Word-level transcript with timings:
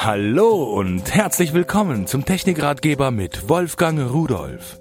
Hallo 0.00 0.62
und 0.78 1.12
herzlich 1.12 1.54
willkommen 1.54 2.06
zum 2.06 2.24
Technikratgeber 2.24 3.10
mit 3.10 3.48
Wolfgang 3.48 3.98
Rudolf. 3.98 4.78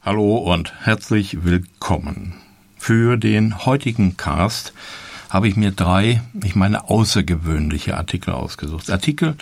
Hallo 0.00 0.36
und 0.36 0.72
herzlich 0.84 1.44
willkommen. 1.44 2.34
Für 2.78 3.16
den 3.16 3.66
heutigen 3.66 4.16
Cast 4.16 4.74
habe 5.28 5.48
ich 5.48 5.56
mir 5.56 5.72
drei, 5.72 6.22
ich 6.40 6.54
meine, 6.54 6.88
außergewöhnliche 6.88 7.96
Artikel 7.96 8.32
ausgesucht. 8.32 8.90
Artikel, 8.90 9.34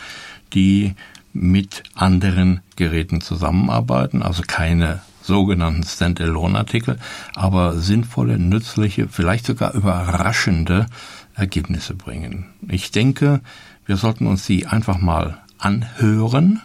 die 0.54 0.94
mit 1.34 1.82
anderen 1.94 2.62
Geräten 2.76 3.20
zusammenarbeiten, 3.20 4.22
also 4.22 4.42
keine 4.46 5.02
sogenannten 5.22 5.84
Standalone-Artikel, 5.84 6.98
aber 7.34 7.78
sinnvolle, 7.78 8.38
nützliche, 8.38 9.08
vielleicht 9.08 9.46
sogar 9.46 9.74
überraschende 9.74 10.86
Ergebnisse 11.34 11.94
bringen. 11.94 12.46
Ich 12.68 12.90
denke, 12.90 13.40
wir 13.86 13.96
sollten 13.96 14.26
uns 14.26 14.46
die 14.46 14.66
einfach 14.66 14.98
mal 14.98 15.38
anhören, 15.58 16.60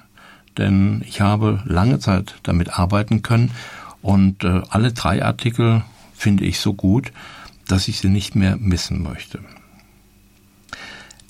denn 0.57 1.03
ich 1.05 1.21
habe 1.21 1.61
lange 1.65 1.99
Zeit 1.99 2.35
damit 2.43 2.77
arbeiten 2.77 3.21
können 3.21 3.51
und 4.01 4.43
äh, 4.43 4.61
alle 4.69 4.93
drei 4.93 5.23
Artikel 5.23 5.83
finde 6.13 6.45
ich 6.45 6.59
so 6.59 6.73
gut, 6.73 7.11
dass 7.67 7.87
ich 7.87 7.99
sie 7.99 8.09
nicht 8.09 8.35
mehr 8.35 8.57
missen 8.57 9.01
möchte. 9.01 9.39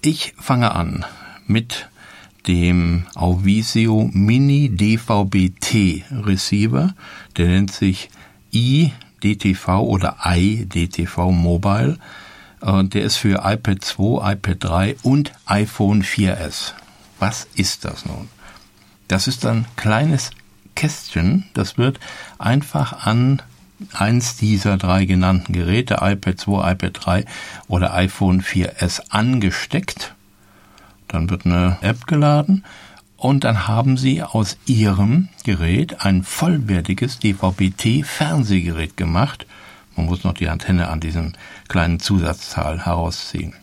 Ich 0.02 0.36
fange 0.38 0.76
an 0.76 1.06
mit 1.48 1.90
dem 2.48 3.06
Auvisio 3.16 4.10
Mini 4.14 4.70
DVB-T 4.70 6.04
Receiver, 6.12 6.94
der 7.38 7.48
nennt 7.48 7.72
sich 7.72 8.10
iDTV 8.52 9.82
oder 9.82 10.18
iDTV 10.24 11.32
Mobile. 11.32 11.98
Der 12.62 13.04
ist 13.04 13.18
für 13.18 13.44
iPad 13.44 13.84
2, 13.84 14.34
iPad 14.34 14.58
3 14.60 14.96
und 15.04 15.34
iPhone 15.46 16.04
4S. 16.04 16.74
Was 17.20 17.48
ist 17.56 17.86
das 17.86 18.06
nun? 18.06 18.30
Das 19.08 19.28
ist 19.28 19.46
ein 19.46 19.66
kleines 19.76 20.32
Kästchen, 20.76 21.46
das 21.54 21.78
wird 21.78 22.00
einfach 22.40 23.06
an 23.06 23.42
eins 23.94 24.36
dieser 24.38 24.78
drei 24.78 25.06
genannten 25.06 25.54
Geräte, 25.54 26.00
iPad 26.02 26.40
2, 26.40 26.72
iPad 26.72 26.92
3 26.94 27.26
oder 27.68 27.94
iPhone 27.94 28.42
4S 28.42 29.02
angesteckt 29.10 30.15
dann 31.16 31.30
wird 31.30 31.46
eine 31.46 31.78
App 31.82 32.06
geladen 32.08 32.64
und 33.18 33.44
dann 33.44 33.68
haben 33.68 33.98
Sie 33.98 34.22
aus 34.22 34.58
Ihrem 34.66 35.30
Gerät 35.44 36.06
ein 36.06 36.24
vollwertiges 36.24 37.20
DVB-T-Fernsehgerät 37.20 38.98
gemacht. 38.98 39.48
Man 39.96 40.08
muss 40.08 40.24
noch 40.24 40.34
die 40.34 40.50
Antenne 40.50 40.90
an 40.90 41.00
diesem 41.00 41.34
kleinen 41.70 42.00
Zusatzteil 42.00 42.86
herausziehen. 42.86 43.54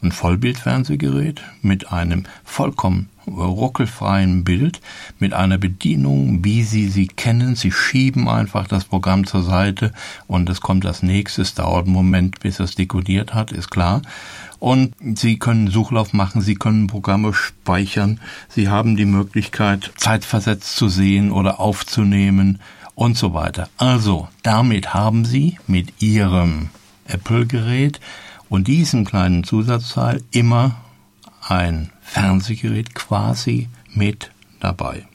Ein 0.00 0.12
Vollbildfernsehgerät 0.12 1.42
mit 1.60 1.92
einem 1.92 2.24
vollkommen 2.44 3.08
ruckelfreien 3.36 4.44
Bild, 4.44 4.80
mit 5.18 5.34
einer 5.34 5.58
Bedienung, 5.58 6.44
wie 6.44 6.62
Sie 6.62 6.88
sie 6.88 7.06
kennen. 7.06 7.56
Sie 7.56 7.72
schieben 7.72 8.28
einfach 8.28 8.66
das 8.66 8.84
Programm 8.84 9.26
zur 9.26 9.42
Seite 9.42 9.92
und 10.26 10.48
es 10.48 10.60
kommt 10.60 10.84
das 10.84 11.02
nächste. 11.02 11.42
Es 11.42 11.54
dauert 11.54 11.86
einen 11.86 11.94
Moment, 11.94 12.40
bis 12.40 12.60
es 12.60 12.74
dekodiert 12.74 13.34
hat, 13.34 13.52
ist 13.52 13.70
klar. 13.70 14.02
Und 14.58 14.94
Sie 15.16 15.38
können 15.38 15.68
Suchlauf 15.68 16.12
machen, 16.12 16.40
Sie 16.40 16.54
können 16.54 16.86
Programme 16.86 17.32
speichern, 17.32 18.20
Sie 18.48 18.68
haben 18.68 18.96
die 18.96 19.04
Möglichkeit, 19.04 19.92
zeitversetzt 19.96 20.76
zu 20.76 20.88
sehen 20.88 21.30
oder 21.30 21.60
aufzunehmen 21.60 22.60
und 22.94 23.16
so 23.16 23.34
weiter. 23.34 23.68
Also, 23.76 24.28
damit 24.42 24.94
haben 24.94 25.24
Sie 25.24 25.58
mit 25.66 26.02
Ihrem 26.02 26.70
Apple-Gerät 27.06 28.00
und 28.48 28.68
diesem 28.68 29.04
kleinen 29.04 29.44
Zusatzteil 29.44 30.22
immer 30.30 30.76
ein 31.40 31.90
Fernsehgerät 32.00 32.94
quasi 32.94 33.68
mit 33.94 34.30
dabei. 34.60 35.06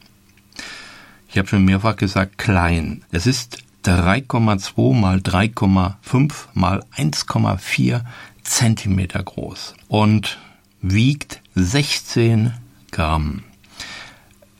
Ich 1.29 1.37
habe 1.37 1.47
schon 1.47 1.65
mehrfach 1.65 1.95
gesagt, 1.95 2.37
klein. 2.37 3.03
Es 3.11 3.25
ist 3.25 3.63
3,2 3.85 4.93
mal 4.93 5.17
3,5 5.17 6.33
mal 6.53 6.83
1,4 6.95 8.01
Zentimeter 8.43 9.23
groß 9.23 9.73
und 9.87 10.37
wiegt 10.81 11.41
16 11.55 12.53
Gramm. 12.91 13.43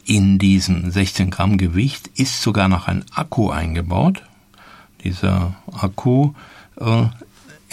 In 0.05 0.39
diesem 0.39 0.89
16 0.89 1.29
Gramm 1.29 1.57
Gewicht 1.57 2.09
ist 2.15 2.41
sogar 2.41 2.67
noch 2.67 2.87
ein 2.87 3.05
Akku 3.13 3.51
eingebaut. 3.51 4.23
Dieser 5.03 5.55
Akku 5.71 6.33
äh, 6.77 7.05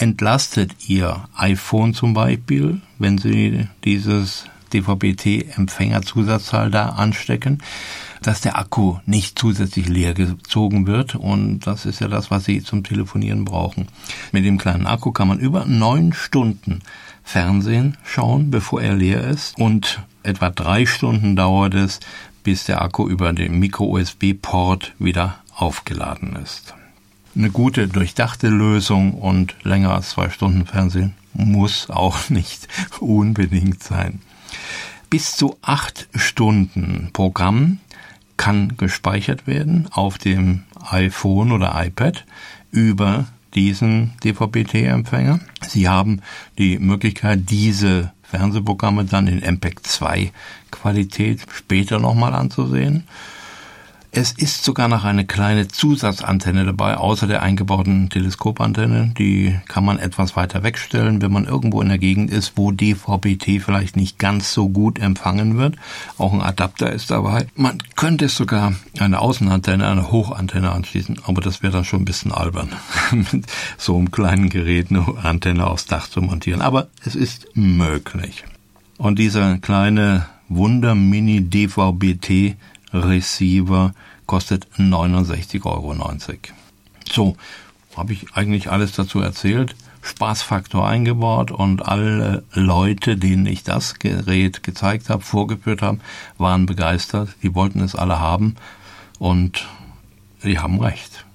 entlastet 0.01 0.89
Ihr 0.89 1.27
iPhone 1.35 1.93
zum 1.93 2.13
Beispiel, 2.15 2.81
wenn 2.97 3.19
Sie 3.19 3.67
dieses 3.83 4.45
DVB-T-Empfängerzusatzteil 4.73 6.71
da 6.71 6.89
anstecken, 6.89 7.59
dass 8.23 8.41
der 8.41 8.57
Akku 8.57 8.97
nicht 9.05 9.37
zusätzlich 9.37 9.87
leer 9.87 10.15
gezogen 10.15 10.87
wird 10.87 11.13
und 11.15 11.59
das 11.67 11.85
ist 11.85 12.01
ja 12.01 12.07
das, 12.07 12.31
was 12.31 12.45
Sie 12.45 12.63
zum 12.63 12.83
Telefonieren 12.83 13.45
brauchen. 13.45 13.89
Mit 14.31 14.43
dem 14.43 14.57
kleinen 14.57 14.87
Akku 14.87 15.11
kann 15.11 15.27
man 15.27 15.39
über 15.39 15.65
neun 15.65 16.13
Stunden 16.13 16.79
Fernsehen 17.23 17.97
schauen, 18.03 18.49
bevor 18.49 18.81
er 18.81 18.95
leer 18.95 19.23
ist 19.23 19.57
und 19.59 20.01
etwa 20.23 20.49
drei 20.49 20.87
Stunden 20.87 21.35
dauert 21.35 21.75
es, 21.75 21.99
bis 22.43 22.63
der 22.65 22.81
Akku 22.81 23.07
über 23.07 23.33
den 23.33 23.59
Micro-USB-Port 23.59 24.93
wieder 24.97 25.35
aufgeladen 25.55 26.35
ist. 26.37 26.73
Eine 27.33 27.49
gute, 27.49 27.87
durchdachte 27.87 28.49
Lösung 28.49 29.13
und 29.13 29.55
länger 29.63 29.93
als 29.93 30.09
zwei 30.09 30.29
Stunden 30.29 30.65
Fernsehen 30.65 31.13
muss 31.33 31.89
auch 31.89 32.29
nicht 32.29 32.67
unbedingt 32.99 33.81
sein. 33.81 34.19
Bis 35.09 35.35
zu 35.37 35.57
acht 35.61 36.09
Stunden 36.13 37.09
Programm 37.13 37.79
kann 38.35 38.75
gespeichert 38.75 39.47
werden 39.47 39.87
auf 39.91 40.17
dem 40.17 40.63
iPhone 40.89 41.53
oder 41.53 41.73
iPad 41.81 42.25
über 42.71 43.27
diesen 43.53 44.13
DVB-T-Empfänger. 44.23 45.39
Sie 45.65 45.87
haben 45.87 46.21
die 46.57 46.79
Möglichkeit, 46.79 47.49
diese 47.49 48.11
Fernsehprogramme 48.23 49.05
dann 49.05 49.27
in 49.27 49.39
MPEG 49.39 49.85
2 49.85 50.31
Qualität 50.71 51.45
später 51.53 51.99
nochmal 51.99 52.33
anzusehen. 52.33 53.03
Es 54.13 54.33
ist 54.33 54.65
sogar 54.65 54.89
noch 54.89 55.05
eine 55.05 55.25
kleine 55.25 55.69
Zusatzantenne 55.69 56.65
dabei, 56.65 56.97
außer 56.97 57.27
der 57.27 57.41
eingebauten 57.41 58.09
Teleskopantenne. 58.09 59.13
Die 59.17 59.57
kann 59.69 59.85
man 59.85 59.99
etwas 59.99 60.35
weiter 60.35 60.63
wegstellen, 60.63 61.21
wenn 61.21 61.31
man 61.31 61.45
irgendwo 61.45 61.81
in 61.81 61.87
der 61.87 61.97
Gegend 61.97 62.29
ist, 62.29 62.53
wo 62.57 62.73
DVB-T 62.73 63.61
vielleicht 63.61 63.95
nicht 63.95 64.19
ganz 64.19 64.51
so 64.51 64.67
gut 64.67 64.99
empfangen 64.99 65.57
wird. 65.57 65.77
Auch 66.17 66.33
ein 66.33 66.41
Adapter 66.41 66.91
ist 66.91 67.09
dabei. 67.09 67.47
Man 67.55 67.77
könnte 67.95 68.27
sogar 68.27 68.73
eine 68.99 69.19
Außenantenne, 69.19 69.87
eine 69.87 70.11
Hochantenne 70.11 70.73
anschließen, 70.73 71.19
aber 71.25 71.39
das 71.39 71.63
wäre 71.63 71.71
dann 71.71 71.85
schon 71.85 72.01
ein 72.01 72.05
bisschen 72.05 72.33
albern, 72.33 72.67
mit 73.31 73.45
so 73.77 73.97
einem 73.97 74.11
kleinen 74.11 74.49
Gerät 74.49 74.87
eine 74.89 75.05
Antenne 75.23 75.67
aufs 75.67 75.85
Dach 75.85 76.09
zu 76.09 76.21
montieren. 76.21 76.61
Aber 76.61 76.89
es 77.05 77.15
ist 77.15 77.47
möglich. 77.53 78.43
Und 78.97 79.19
dieser 79.19 79.57
kleine 79.59 80.25
Wunder 80.49 80.95
Mini 80.95 81.49
DVB-T 81.49 82.57
Receiver 82.93 83.93
kostet 84.25 84.67
69,90 84.77 85.65
Euro. 85.65 85.95
So, 87.11 87.35
habe 87.95 88.13
ich 88.13 88.33
eigentlich 88.33 88.71
alles 88.71 88.93
dazu 88.93 89.19
erzählt. 89.19 89.75
Spaßfaktor 90.01 90.87
eingebaut 90.87 91.51
und 91.51 91.85
alle 91.85 92.43
Leute, 92.53 93.17
denen 93.17 93.45
ich 93.45 93.63
das 93.63 93.99
Gerät 93.99 94.63
gezeigt 94.63 95.09
habe, 95.09 95.21
vorgeführt 95.21 95.81
habe, 95.81 95.99
waren 96.37 96.65
begeistert. 96.65 97.29
Die 97.43 97.53
wollten 97.53 97.81
es 97.81 97.95
alle 97.95 98.19
haben 98.19 98.55
und 99.19 99.67
die 100.43 100.57
haben 100.57 100.79
recht. 100.79 101.25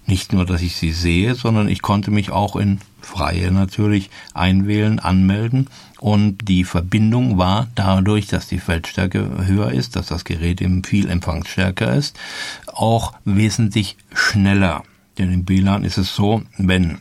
Nicht 0.07 0.33
nur, 0.33 0.45
dass 0.45 0.63
ich 0.63 0.77
sie 0.77 0.93
sehe, 0.93 1.35
sondern 1.35 1.69
ich 1.69 1.83
konnte 1.83 2.11
mich 2.11 2.31
auch 2.31 2.57
in 2.57 2.81
freie 3.01 3.51
natürlich 3.51 4.11
einwählen, 4.35 4.99
anmelden 4.99 5.69
und 5.99 6.49
die 6.49 6.65
Verbindung 6.65 7.39
war 7.39 7.69
dadurch, 7.75 8.27
dass 8.27 8.49
die 8.49 8.59
Feldstärke 8.59 9.47
höher 9.47 9.73
ist, 9.73 9.97
dass 9.97 10.07
das 10.07 10.25
Gerät 10.25 10.61
eben 10.61 10.85
viel 10.85 11.09
empfangsstärker 11.09 11.95
ist, 11.95 12.19
auch 12.67 13.15
wesentlich 13.25 13.97
schneller. 14.15 14.83
Denn 15.19 15.33
im 15.33 15.49
WLAN 15.49 15.85
ist 15.85 15.99
es 15.99 16.15
so, 16.15 16.43
wenn 16.57 16.99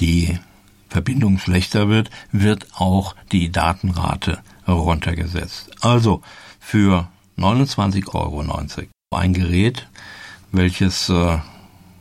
die 0.00 0.38
Verbindung 0.88 1.38
schlechter 1.38 1.88
wird, 1.88 2.10
wird 2.30 2.66
auch 2.74 3.16
die 3.32 3.50
Datenrate 3.50 4.40
runtergesetzt. 4.68 5.70
Also 5.80 6.22
für 6.60 7.08
29,90 7.38 8.14
Euro 8.14 8.44
ein 9.10 9.32
Gerät, 9.32 9.88
welches 10.52 11.08
äh, 11.08 11.38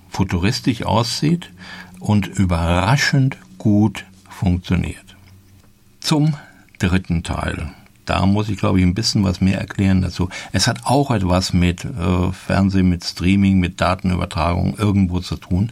futuristisch 0.10 0.84
aussieht 0.84 1.52
und 2.00 2.28
überraschend 2.28 3.38
gut 3.58 4.06
funktioniert. 4.30 5.16
Zum 6.00 6.36
dritten 6.80 7.24
Teil 7.24 7.74
da 8.12 8.26
muss 8.26 8.50
ich, 8.50 8.58
glaube 8.58 8.80
ich, 8.80 8.86
ein 8.86 8.94
bisschen 8.94 9.24
was 9.24 9.40
mehr 9.40 9.58
erklären 9.58 10.02
dazu. 10.02 10.28
Es 10.52 10.68
hat 10.68 10.82
auch 10.84 11.12
etwas 11.12 11.54
mit 11.54 11.86
äh, 11.86 12.34
Fernsehen, 12.34 12.90
mit 12.90 13.06
Streaming, 13.06 13.60
mit 13.60 13.80
Datenübertragung 13.80 14.78
irgendwo 14.78 15.22
zu 15.22 15.38
tun. 15.38 15.72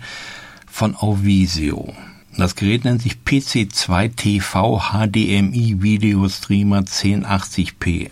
Von 0.66 0.96
Auvisio. 0.96 1.94
Das 2.38 2.56
Gerät 2.56 2.86
nennt 2.86 3.02
sich 3.02 3.18
PC2 3.26 4.16
TV 4.16 4.82
HDMI 4.94 5.82
Video 5.82 6.30
Streamer 6.30 6.80
1080p. 6.80 8.10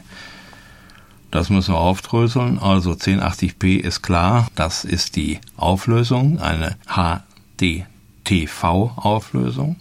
Das 1.31 1.49
müssen 1.49 1.73
wir 1.73 1.79
aufdröseln. 1.79 2.59
Also 2.59 2.91
1080p 2.91 3.79
ist 3.79 4.01
klar, 4.01 4.49
das 4.55 4.83
ist 4.83 5.15
die 5.15 5.39
Auflösung, 5.55 6.41
eine 6.41 6.75
HDTV-Auflösung. 6.87 9.77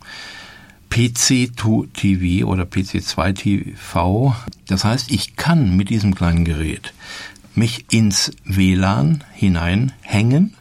PC2TV 0.96 2.46
oder 2.46 2.62
PC2TV. 2.62 4.34
Das 4.66 4.82
heißt, 4.82 5.10
ich 5.10 5.36
kann 5.36 5.76
mit 5.76 5.90
diesem 5.90 6.14
kleinen 6.14 6.46
Gerät 6.46 6.94
mich 7.54 7.84
ins 7.90 8.32
WLAN 8.44 9.22
hineinhängen 9.34 10.54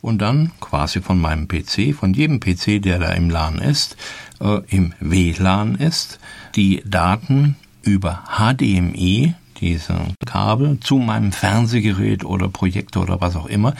und 0.00 0.22
dann 0.22 0.50
quasi 0.60 1.02
von 1.02 1.20
meinem 1.20 1.46
PC, 1.46 1.94
von 1.94 2.14
jedem 2.14 2.40
PC, 2.40 2.80
der 2.80 3.00
da 3.00 3.10
im 3.10 3.28
LAN 3.28 3.58
ist, 3.58 3.98
äh, 4.40 4.60
im 4.68 4.94
WLAN 4.98 5.74
ist, 5.74 6.18
die 6.56 6.82
Daten 6.86 7.56
über 7.82 8.24
HDMI 8.38 9.34
diese 9.62 9.94
Kabel 10.26 10.80
zu 10.80 10.96
meinem 10.96 11.30
Fernsehgerät 11.30 12.24
oder 12.24 12.48
Projektor 12.48 13.04
oder 13.04 13.20
was 13.20 13.36
auch 13.36 13.46
immer 13.46 13.74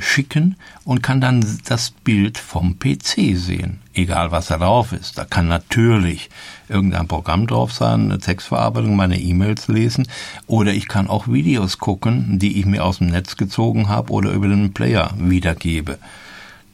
schicken 0.00 0.56
und 0.84 1.02
kann 1.02 1.20
dann 1.20 1.44
das 1.64 1.92
Bild 1.92 2.38
vom 2.38 2.78
PC 2.78 3.36
sehen, 3.36 3.78
egal 3.94 4.32
was 4.32 4.48
da 4.48 4.58
drauf 4.58 4.92
ist. 4.92 5.16
Da 5.16 5.24
kann 5.24 5.46
natürlich 5.46 6.28
irgendein 6.68 7.06
Programm 7.06 7.46
drauf 7.46 7.72
sein, 7.72 8.06
eine 8.06 8.18
Textverarbeitung, 8.18 8.96
meine 8.96 9.18
E-Mails 9.18 9.68
lesen 9.68 10.08
oder 10.48 10.74
ich 10.74 10.88
kann 10.88 11.06
auch 11.06 11.28
Videos 11.28 11.78
gucken, 11.78 12.40
die 12.40 12.58
ich 12.58 12.66
mir 12.66 12.84
aus 12.84 12.98
dem 12.98 13.06
Netz 13.06 13.36
gezogen 13.36 13.88
habe 13.88 14.12
oder 14.12 14.32
über 14.32 14.48
den 14.48 14.74
Player 14.74 15.14
wiedergebe. 15.18 15.98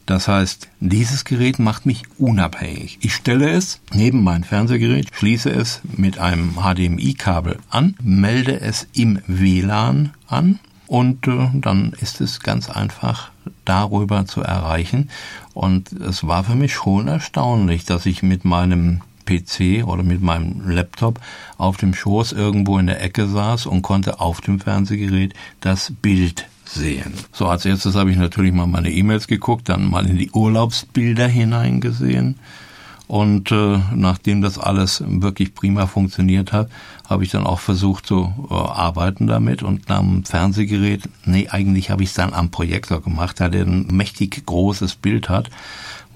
Das 0.05 0.27
heißt, 0.27 0.69
dieses 0.79 1.25
Gerät 1.25 1.57
macht 1.57 1.85
mich 1.85 2.03
unabhängig. 2.19 2.99
Ich 3.01 3.15
stelle 3.15 3.49
es 3.49 3.81
neben 3.91 4.23
mein 4.23 4.43
Fernsehgerät, 4.43 5.07
schließe 5.11 5.49
es 5.49 5.81
mit 5.97 6.19
einem 6.19 6.57
HDMI-Kabel 6.57 7.57
an, 7.69 7.95
melde 8.03 8.59
es 8.61 8.87
im 8.93 9.21
WLAN 9.25 10.13
an 10.27 10.59
und 10.87 11.27
äh, 11.27 11.49
dann 11.53 11.93
ist 11.99 12.21
es 12.21 12.39
ganz 12.41 12.69
einfach 12.69 13.31
darüber 13.65 14.25
zu 14.25 14.41
erreichen. 14.41 15.09
Und 15.53 15.91
es 15.91 16.27
war 16.27 16.43
für 16.43 16.55
mich 16.55 16.73
schon 16.73 17.07
erstaunlich, 17.07 17.85
dass 17.85 18.05
ich 18.05 18.21
mit 18.21 18.45
meinem 18.45 19.01
PC 19.25 19.87
oder 19.87 20.03
mit 20.03 20.21
meinem 20.21 20.69
Laptop 20.69 21.19
auf 21.57 21.77
dem 21.77 21.95
Schoß 21.95 22.31
irgendwo 22.33 22.77
in 22.77 22.85
der 22.85 23.01
Ecke 23.01 23.27
saß 23.27 23.65
und 23.65 23.81
konnte 23.81 24.19
auf 24.19 24.39
dem 24.41 24.59
Fernsehgerät 24.59 25.33
das 25.61 25.91
Bild 26.01 26.47
sehen. 26.65 27.13
So, 27.31 27.47
als 27.47 27.65
erstes 27.65 27.95
habe 27.95 28.11
ich 28.11 28.17
natürlich 28.17 28.53
mal 28.53 28.67
meine 28.67 28.91
E-Mails 28.91 29.27
geguckt, 29.27 29.69
dann 29.69 29.89
mal 29.89 30.07
in 30.07 30.17
die 30.17 30.31
Urlaubsbilder 30.31 31.27
hineingesehen. 31.27 32.35
Und 33.07 33.51
äh, 33.51 33.79
nachdem 33.93 34.41
das 34.41 34.57
alles 34.57 35.03
wirklich 35.05 35.53
prima 35.53 35.85
funktioniert 35.85 36.51
hat, 36.51 36.69
habe 37.07 37.23
ich 37.23 37.29
dann 37.29 37.45
auch 37.45 37.59
versucht 37.59 38.07
zu 38.07 38.47
äh, 38.49 38.53
arbeiten 38.53 39.27
damit 39.27 39.61
und 39.61 39.91
am 39.91 40.25
Fernsehgerät, 40.25 41.03
nee, 41.23 41.47
eigentlich 41.49 41.91
habe 41.91 42.01
ich 42.01 42.09
es 42.09 42.15
dann 42.15 42.33
am 42.33 42.49
Projektor 42.49 43.01
gemacht, 43.01 43.39
da 43.39 43.49
der 43.49 43.65
ein 43.65 43.87
mächtig 43.91 44.43
großes 44.47 44.95
Bild 44.95 45.29
hat, 45.29 45.51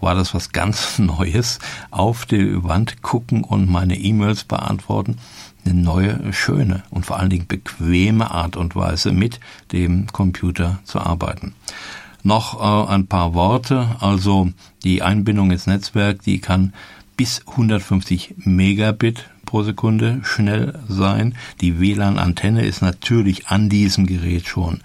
war 0.02 0.16
das 0.16 0.34
was 0.34 0.52
ganz 0.52 1.00
Neues. 1.00 1.60
Auf 1.92 2.26
die 2.26 2.64
Wand 2.64 3.02
gucken 3.02 3.44
und 3.44 3.70
meine 3.70 3.98
E-Mails 3.98 4.44
beantworten 4.44 5.18
eine 5.66 5.74
neue, 5.74 6.34
schöne 6.34 6.84
und 6.90 7.06
vor 7.06 7.20
allen 7.20 7.30
Dingen 7.30 7.48
bequeme 7.48 8.32
Art 8.32 8.56
und 8.56 8.76
Weise 8.76 9.12
mit 9.12 9.40
dem 9.72 10.08
Computer 10.08 10.80
zu 10.84 11.00
arbeiten. 11.00 11.54
Noch 12.24 12.60
äh, 12.60 12.92
ein 12.92 13.08
paar 13.08 13.34
Worte, 13.34 13.96
also 14.00 14.50
die 14.84 15.02
Einbindung 15.02 15.52
ins 15.52 15.68
Netzwerk, 15.68 16.22
die 16.24 16.40
kann 16.40 16.74
bis 17.16 17.46
150 17.48 18.36
Megabit 18.38 19.30
pro 19.46 19.64
Sekunde 19.64 20.20
schnell 20.24 20.80
sein. 20.88 21.36
Die 21.62 21.80
WLAN-Antenne 21.80 22.66
ist 22.66 22.82
natürlich 22.82 23.48
an 23.48 23.70
diesem 23.70 24.06
Gerät 24.06 24.48
schon 24.48 24.82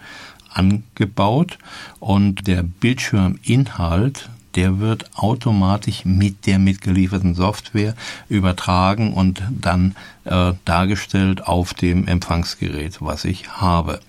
angebaut 0.53 1.59
und 1.99 2.47
der 2.47 2.63
Bildschirminhalt 2.63 4.31
der 4.55 4.79
wird 4.79 5.11
automatisch 5.17 6.05
mit 6.05 6.47
der 6.47 6.59
mitgelieferten 6.59 7.35
Software 7.35 7.95
übertragen 8.29 9.13
und 9.13 9.43
dann 9.51 9.97
äh, 10.25 10.53
dargestellt 10.65 11.47
auf 11.47 11.75
dem 11.75 12.07
Empfangsgerät, 12.07 12.99
was 13.01 13.25
ich 13.25 13.51
habe. 13.51 14.01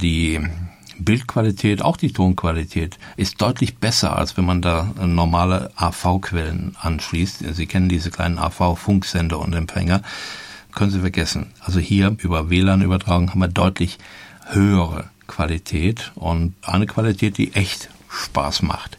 Die 0.00 0.40
Bildqualität, 0.98 1.82
auch 1.82 1.96
die 1.96 2.12
Tonqualität 2.12 2.98
ist 3.16 3.40
deutlich 3.40 3.76
besser, 3.78 4.16
als 4.16 4.36
wenn 4.36 4.46
man 4.46 4.62
da 4.62 4.92
normale 5.04 5.70
AV-Quellen 5.76 6.76
anschließt. 6.80 7.54
Sie 7.54 7.66
kennen 7.66 7.88
diese 7.88 8.10
kleinen 8.10 8.38
AV-Funksender 8.38 9.38
und 9.38 9.54
Empfänger. 9.54 10.02
Können 10.74 10.90
Sie 10.90 11.00
vergessen. 11.00 11.48
Also 11.60 11.80
hier 11.80 12.16
über 12.18 12.50
WLAN-Übertragung 12.50 13.30
haben 13.30 13.40
wir 13.40 13.48
deutlich 13.48 13.98
höhere 14.46 15.10
Qualität 15.26 16.12
und 16.14 16.54
eine 16.62 16.86
Qualität, 16.86 17.38
die 17.38 17.54
echt 17.54 17.88
Spaß 18.08 18.62
macht. 18.62 18.98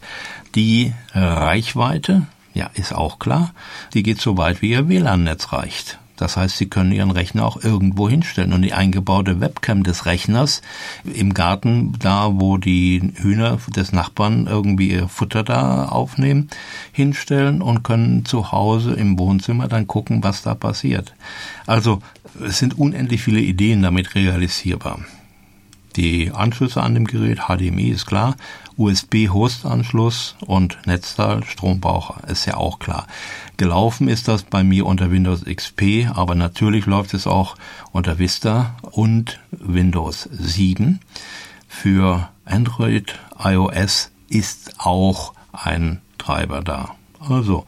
Die 0.58 0.92
Reichweite, 1.14 2.24
ja, 2.56 2.72
ist 2.74 2.92
auch 2.92 3.20
klar, 3.20 3.54
die 3.94 4.02
geht 4.02 4.20
so 4.20 4.38
weit, 4.38 4.64
wie 4.64 4.72
Ihr 4.72 4.90
WLAN-Netz 4.90 5.54
reicht. 5.54 6.00
Das 6.16 6.36
heißt, 6.36 6.58
Sie 6.58 6.68
können 6.68 6.92
Ihren 6.92 7.12
Rechner 7.12 7.46
auch 7.46 7.64
irgendwo 7.64 8.10
hinstellen 8.10 8.54
und 8.54 8.64
die 8.64 8.74
eingebaute 8.74 9.40
Webcam 9.40 9.84
des 9.84 10.08
Rechners 10.08 10.64
im 11.04 11.36
Garten, 11.36 11.94
da 12.00 12.32
wo 12.34 12.58
die 12.58 13.14
Hühner 13.18 13.60
des 13.76 13.92
Nachbarn 13.92 14.48
irgendwie 14.48 14.90
ihr 14.90 15.08
Futter 15.08 15.44
da 15.44 15.90
aufnehmen, 15.90 16.50
hinstellen 16.92 17.62
und 17.62 17.84
können 17.84 18.26
zu 18.26 18.52
Hause 18.52 18.96
im 18.96 19.20
Wohnzimmer 19.20 19.68
dann 19.68 19.86
gucken, 19.86 20.24
was 20.24 20.42
da 20.42 20.56
passiert. 20.56 21.14
Also 21.68 22.02
es 22.44 22.58
sind 22.58 22.80
unendlich 22.80 23.22
viele 23.22 23.42
Ideen 23.42 23.84
damit 23.84 24.16
realisierbar. 24.16 25.02
Die 25.98 26.32
Anschlüsse 26.32 26.84
an 26.84 26.94
dem 26.94 27.06
Gerät, 27.06 27.48
HDMI 27.48 27.90
ist 27.90 28.06
klar, 28.06 28.36
USB-Host-Anschluss 28.78 30.36
und 30.46 30.78
Netzteil, 30.86 31.44
Strombraucher, 31.44 32.28
ist 32.30 32.46
ja 32.46 32.56
auch 32.58 32.78
klar. 32.78 33.08
Gelaufen 33.58 34.08
ist 34.08 34.28
das 34.28 34.44
bei 34.44 34.64
mir 34.64 34.86
unter 34.86 35.10
Windows 35.10 35.44
XP, 35.44 36.08
aber 36.14 36.36
natürlich 36.36 36.86
läuft 36.86 37.16
es 37.16 37.26
auch 37.26 37.56
unter 37.92 38.20
Vista 38.20 38.76
und 38.82 39.40
Windows 39.50 40.30
7. 40.32 41.00
Für 41.68 42.30
Android, 42.46 43.16
iOS 43.44 44.12
ist 44.30 44.80
auch 44.80 45.34
ein 45.52 46.02
Treiber 46.20 46.62
da. 46.62 46.92
Also, 47.20 47.66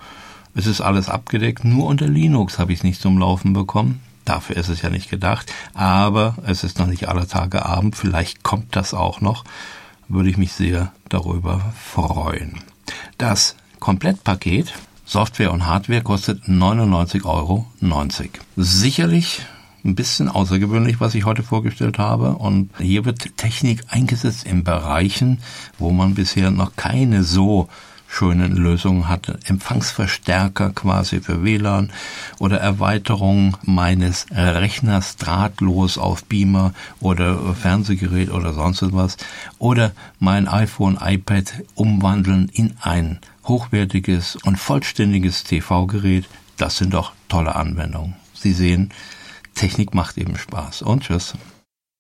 es 0.54 0.68
ist 0.68 0.82
alles 0.82 1.10
abgedeckt, 1.10 1.64
nur 1.64 1.88
unter 1.88 2.08
Linux 2.08 2.60
habe 2.60 2.74
ich 2.74 2.80
es 2.80 2.84
nicht 2.84 3.02
zum 3.02 3.18
Laufen 3.18 3.54
bekommen. 3.54 4.02
Dafür 4.26 4.58
ist 4.58 4.70
es 4.70 4.82
ja 4.82 4.90
nicht 4.90 5.10
gedacht, 5.10 5.52
aber 5.74 6.36
es 6.46 6.64
ist 6.64 6.80
noch 6.80 6.88
nicht 6.88 7.08
alle 7.10 7.28
Tage 7.28 7.66
Abend, 7.66 7.96
vielleicht 7.96 8.44
kommt 8.44 8.76
das 8.76 8.94
auch 8.94 9.22
noch, 9.22 9.44
würde 10.08 10.30
ich 10.30 10.38
mich 10.38 10.54
sehr 10.54 10.92
darüber 11.10 11.74
freuen. 11.76 12.60
Das 13.18 13.56
Komplettpaket 13.80 14.74
Software 15.10 15.52
und 15.52 15.66
Hardware 15.66 16.04
kostet 16.04 16.44
99,90 16.44 17.26
Euro. 17.26 17.66
Sicherlich 18.56 19.42
ein 19.84 19.96
bisschen 19.96 20.30
außergewöhnlich, 20.30 21.00
was 21.00 21.16
ich 21.16 21.26
heute 21.26 21.42
vorgestellt 21.42 21.98
habe. 21.98 22.36
Und 22.36 22.70
hier 22.78 23.06
wird 23.06 23.36
Technik 23.36 23.86
eingesetzt 23.88 24.46
in 24.46 24.64
Bereichen, 24.64 25.40
wo 25.80 25.92
man 25.92 26.14
bisher 26.14 26.52
noch 26.52 26.76
keine 26.76 27.24
so 27.24 27.70
schönen 28.10 28.58
Lösungen 28.58 29.08
hatte. 29.08 29.40
Empfangsverstärker 29.46 30.72
quasi 30.72 31.22
für 31.22 31.44
WLAN 31.44 31.92
oder 32.40 32.60
Erweiterung 32.60 33.56
meines 33.64 34.26
Rechners 34.32 35.16
drahtlos 35.16 35.98
auf 35.98 36.26
Beamer 36.26 36.74
oder 37.00 37.54
Fernsehgerät 37.54 38.32
oder 38.32 38.54
sonst 38.54 38.82
was. 38.94 39.18
Oder 39.60 39.92
mein 40.20 40.48
iPhone, 40.48 40.98
iPad 41.00 41.54
umwandeln 41.76 42.50
in 42.52 42.76
ein 42.82 43.20
hochwertiges 43.46 44.38
und 44.38 44.58
vollständiges 44.58 45.44
TV-Gerät. 45.44 46.26
Das 46.58 46.78
sind 46.78 46.94
doch 46.94 47.14
tolle 47.30 47.56
Anwendungen. 47.56 48.16
Sie 48.34 48.54
sehen, 48.54 48.92
Technik 49.54 49.94
macht 49.94 50.18
eben 50.18 50.38
Spaß. 50.38 50.82
Und 50.82 51.04
tschüss. 51.04 51.36